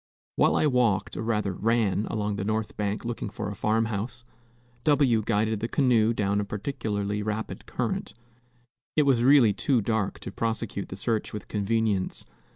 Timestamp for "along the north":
2.07-2.75